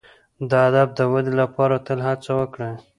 [0.49, 2.73] د ادب د ودي لپاره تل هڅه وکړئ.